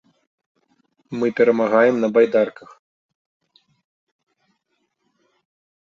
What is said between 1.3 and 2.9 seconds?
перамагаем на байдарках.